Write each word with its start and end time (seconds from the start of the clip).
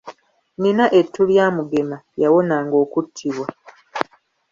Nnina 0.55 0.85
ettu 0.99 1.21
lya 1.29 1.45
Mugema, 1.55 1.97
yawonanga 2.21 2.75
okuttibwa. 2.83 3.47